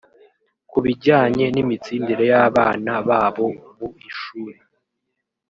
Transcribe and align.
ku 0.69 0.77
bijyanye 0.85 1.45
n’imitsindire 1.51 2.23
y’abana 2.31 2.91
babo 3.07 3.45
mu 3.75 3.87
ishuri 4.09 4.57